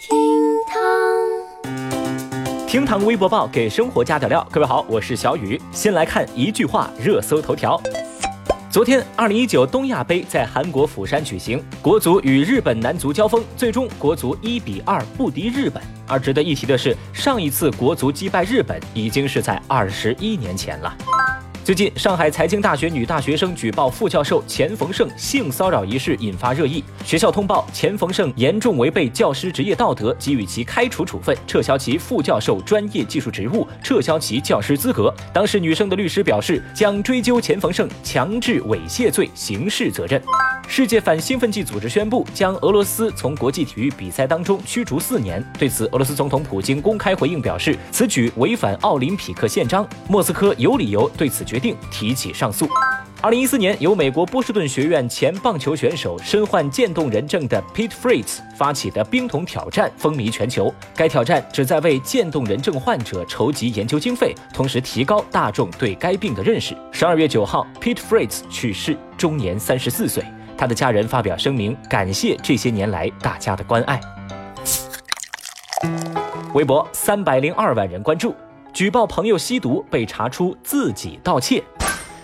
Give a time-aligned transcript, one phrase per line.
[0.00, 0.16] 厅
[0.66, 0.80] 堂，
[2.66, 4.46] 厅堂微博报给生活加点料。
[4.50, 5.60] 各位好，我是小雨。
[5.72, 7.78] 先来看一句话热搜头条。
[8.70, 15.82] 昨天，二零一九东亚杯在韩国釜山举行，国足与日本男足交锋，最终国足一比二不敌日本。
[16.08, 20.96] 而值得一提的是，上一次国足击败日本已经是在二十一年前了。
[21.70, 26.82] 最近，上海财经大学女大学生举报副教授钱逢胜性骚扰一事引发热议。
[27.04, 35.14] 学校通报钱逢胜严重违背教师职业道德，给予其开除处分，撤销其副教授专业技术职务，撤销其教师资格。
[35.32, 40.20] 当事女生的律师表示，将追究钱逢胜强制猥亵罪刑事责任。
[40.66, 45.44] 世界反兴奋剂组织宣布将俄罗斯从国际体育比赛当中驱逐四年。
[45.56, 52.68] 对此，俄罗斯总统普京公开回应表示，此举违反奥林匹克宪章，莫斯科有理由对此决定提起上诉。
[53.22, 60.72] 二零一四年，由美国波士顿学院前棒球选手、身患渐冻人症的 Pete Fritz 发起的冰桶挑战风靡全球。
[60.96, 66.74] 该挑战旨在为渐冻人症患者筹集研究经费，同时提高大众对该病的认识。
[66.92, 70.24] 十二月九号，Pete Fritz 去世，终年三十四岁。
[70.56, 74.00] 他的家人发表声明，感谢这些年来大家的关爱。
[76.54, 78.34] 微博三百零二万人关注，
[78.80, 81.62] 举报朋友吸毒被查出自己盗窃。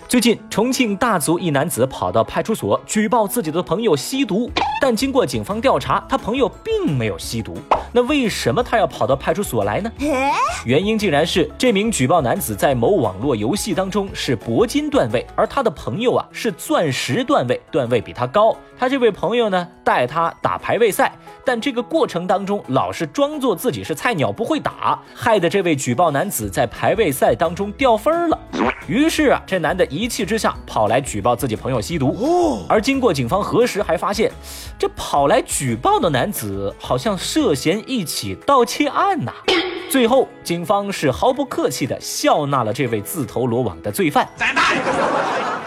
[0.09, 4.49] 最近，重庆大足一男子跑到派出所举报自己的朋友吸毒，
[4.81, 7.59] 但经过警方调查，他朋友并没有吸毒。
[7.93, 9.91] 那为什么他要跑到派出所来呢？
[10.65, 18.57] 原因竟然是这名举报男子在某网络游戏当中是铂金段位，而他的朋友啊是钻石段位，段位比他高。
[18.79, 21.11] 他这位朋友呢带他打排位赛，
[21.45, 28.39] 但这个过程当中老是装作自己是菜鸟不会打，害得这位举报男子在排位赛当中掉分了。
[28.87, 32.65] 于是啊，这男的一气之下跑来举报自己朋友吸毒。
[32.69, 34.33] 而经过警方核实，还发现
[34.77, 39.33] 这跑来举报的男子好像涉嫌一起盗窃案呐。
[39.89, 44.29] 最后，警方是毫不客气的笑纳了这位自投罗网的罪犯。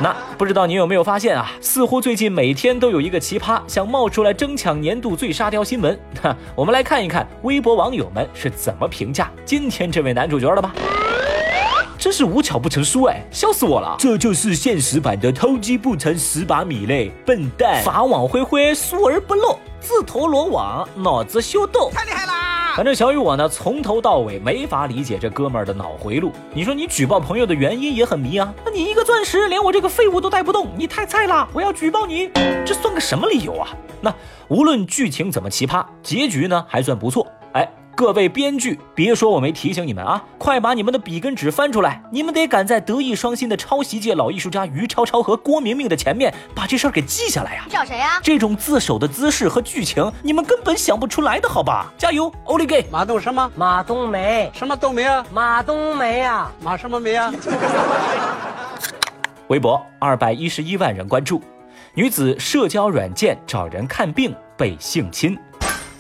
[0.02, 1.52] 那不知道你有没有发现啊？
[1.60, 5.98] 似乎最近每天都有一个奇葩想冒出来争抢年度最沙雕新闻。
[6.22, 10.74] 哈， 我们来看一看微博网友们是怎么评价今天这位男主角的吧。
[12.00, 13.98] 真是无巧不成书哎，笑死我了！
[14.00, 17.84] 这就是现实版的偷鸡不成蚀把米嘞，笨蛋！
[17.84, 22.74] 法网恢恢，疏而不漏，自投罗网，脑子秀逗，太厉害啦！
[22.74, 26.32] 反正小雨我呢，从头到尾没法理解这哥们儿的脑回路。
[26.54, 28.54] 你说你举报朋友的原因也很迷啊？
[28.64, 31.46] 那你一个钻石，连我这个废物都带不动，你太菜了！
[31.52, 32.30] 我要举报你，
[32.66, 33.68] 这算个什么理由啊？
[34.00, 34.14] 那
[34.48, 37.39] 无论剧情怎么奇葩，结局呢还算不错，哎。
[38.00, 40.24] 各位编剧，别说我没提醒你们啊！
[40.38, 47.64] 快把你们的笔跟纸翻出来，你们得赶在德艺双馨的抄袭界老艺术家于超超和郭明明的前面，把这事儿给记下来呀！
[47.66, 48.18] 你找谁呀？
[48.24, 51.92] 这种自首的姿势和剧情，你们根本想不出来的好吧？
[51.98, 53.52] 加油，欧力给马冬什么？
[53.58, 54.50] 马冬梅？
[54.54, 55.26] 什么冬梅啊？
[55.34, 56.50] 马冬梅啊？
[56.64, 57.34] 马什么梅啊？
[59.50, 61.42] 微博二百一十一万人关注，
[61.94, 65.38] 女子社交软件找人看病被性侵。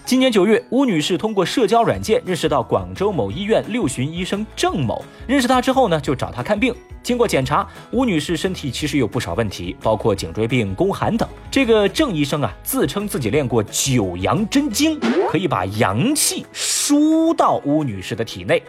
[0.09, 5.05] 今年九月，吴女士通过社交软件认识到广州某医院六旬医生郑某。
[5.27, 6.73] 认识他之后呢，就找他看病。
[7.03, 11.29] 经过检查，吴女士身体其实有不少问题，包括颈椎病、宫寒等。
[11.51, 14.99] 这个郑医生啊，自称自己练过九阳真经，
[15.29, 16.43] 可以把阳气
[16.89, 18.59] 输到吴女士的体内。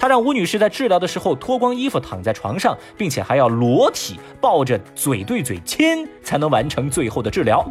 [0.00, 7.64] 他让吴女士在治疗的时候脱光衣服躺在床上，并且还要裸体抱着嘴对嘴亲，才能完成最后的治疗。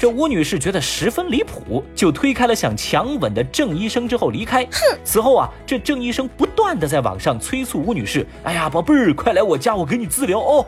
[0.00, 4.66] 这吴女士觉得十分离谱，就推开了想强吻的郑医生之后离开。
[5.04, 10.66] 此后啊，这郑医生不断的在网上催促吴女士：“哎呀，宝贝儿，快来我家，我给你治疗哦。”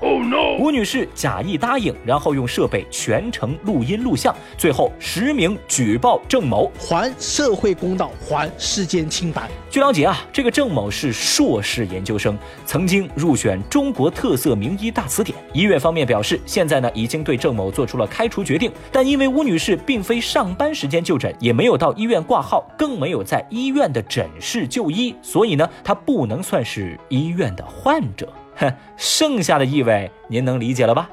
[0.61, 9.49] 吴女士假意答应，然后用设备全程录音录像，最后实名举报郑某，还社会公道，还世间清白。
[9.71, 15.39] 据了解啊，这个郑某是硕士研究生，曾经入选中国特色名医大词典。
[15.53, 28.29] 医院方面表示，现在呢已经对郑某做出了开除决定，但因为吴女士并非上班时间就诊，也没有到医院挂号，更没有在医院的诊室就医，所以呢，她不能算是医院的患者。
[28.57, 31.09] 哼，剩下的意味您能理解了吧？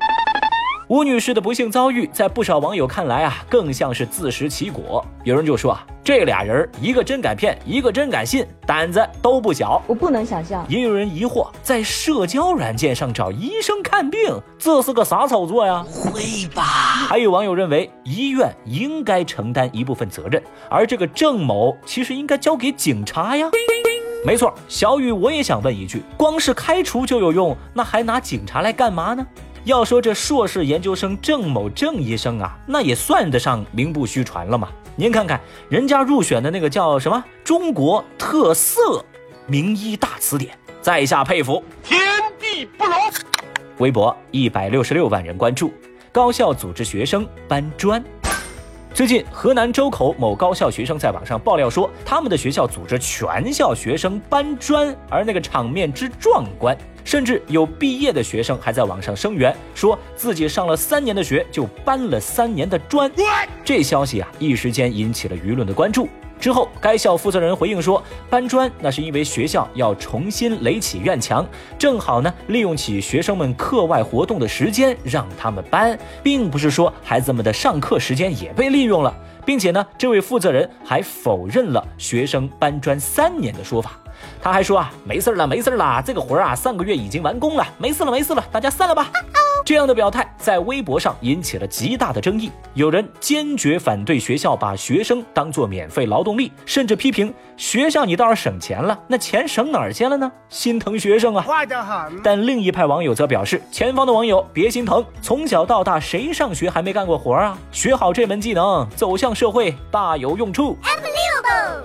[0.89, 5.03] 吴女士的不幸遭遇，在不少网友看来啊，更像是自食其果。
[5.23, 9.81] 有人就说啊，这俩人一个真敢骗，一个真敢信，胆子都不小。
[9.87, 10.65] 我不能想象。
[10.67, 15.85] 也有人疑惑，在社交软件上找医生看病，这是个啥操作呀？
[15.89, 16.61] 会吧？
[16.63, 23.49] 还有网友认为，医院应该承担一部分责任，而这个郑某其实应该交给警察呀。
[24.25, 29.25] 没错，小雨，我也想问一句：光是开除就有用，那还拿警察来干嘛呢？
[29.65, 34.67] 要说这硕士研究生郑某郑医生啊，那也算得上名不虚传了嘛。
[34.95, 35.39] 您看看
[35.69, 39.03] 人家入选的那个叫什么“中国特色
[39.47, 41.99] 名医大词典”，在下佩服，天
[42.39, 42.93] 地不容。
[43.77, 45.73] 微博一百六十六万人关注，
[46.11, 48.03] 高校组织学生搬砖。
[48.93, 63.11] 最近，河南周口某高校学生在网上爆料说，他们的学校组织全校学生搬砖，而那个场面之壮观，甚至有毕业的学生还在网上声援，说自己上了三年的学就搬了三年的砖。
[63.63, 66.07] 这消息啊，一时间引起了舆论的关注。
[66.39, 71.47] 之后，该校负责人回应说，搬砖那是因为学校要重新垒起院墙，
[71.79, 79.15] 正好呢利用起学生们课外活动的时间让他们搬，并不是说孩子们的上课时间也被利用了，
[79.45, 83.97] 并且呢，这位负责人还否认了学生搬砖三年的说法。
[84.41, 89.09] 他还说啊，没事了，没事了，这个活儿啊上个月已经完工了，没事了，没事了，大家散了吧。
[89.65, 100.29] 这样的表态在微博上引起了极大的争议，有人坚决反对学校把学生当做免费劳动力，甚至批评学校你倒是省钱了，那钱省哪儿去了呢？
[100.49, 101.41] 心疼学生啊！
[101.47, 102.21] 坏得很。
[102.21, 107.57] 但另一派网友则表示，前方的网友别心疼，从小到大谁上学还没干过活啊？
[107.71, 110.77] 学好这门技能，走向社会大有用处。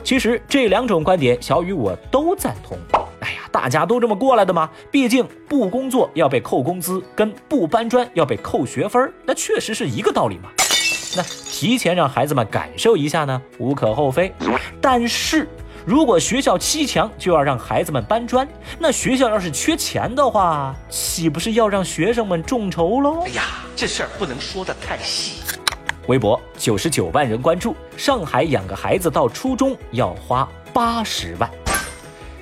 [0.08, 2.78] 其实这两种观点，小雨我都赞同。
[3.20, 4.70] 哎呀，大家都这么过来的嘛。
[4.90, 10.49] 毕竟不工作要被扣工资，跟不搬砖要被扣学分，那确实是一个道理嘛。
[11.14, 14.32] 那提前让孩子们感受一下呢，无可厚非。
[14.81, 15.46] 但是
[15.84, 23.25] 如果学校七强就要让孩子们搬砖，那学校要是缺钱的话，岂不是要让学生们众筹喽？
[23.26, 23.43] 哎呀，
[23.76, 25.43] 这事儿不能说的太细。
[26.08, 31.49] 微博九十九万人关注，上海养个孩子到初中要花八十万。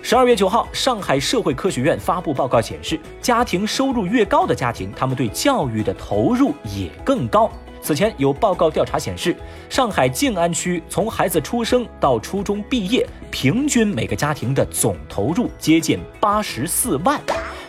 [0.02, 7.50] 十二月九号，上海社会科学院发布报告显示，家庭收入越高的家庭，他们对教育的投入也更高。
[7.82, 9.34] 此前有报告调查显示，
[9.68, 17.20] 上海静安区从孩子出生到初中毕业，平均每个家庭的总投入接近八十四万，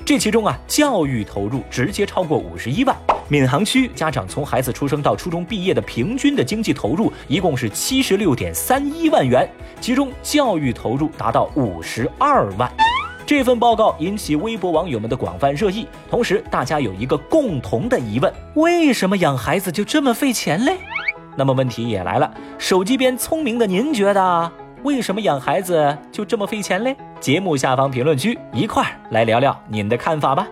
[0.05, 2.95] 这其中啊，教育投入直接超过五十一万。
[3.29, 9.49] 闵行区家长从孩子出生到初中毕业的平均的经济投入一共是七十六点三一万元，
[9.81, 12.71] 其中教育投入达到五十二万。
[13.25, 20.77] 这份报告引起微博网友们的广泛热议，同时大家有一个共同的疑问：为什么养孩子就这么费钱嘞？
[21.35, 24.51] 那么问题也来了，手机边聪明的您觉得
[24.83, 26.95] 为什么养孩子就这么费钱嘞？
[27.19, 30.47] 节目下方评论区一块儿来聊聊您的看法吧。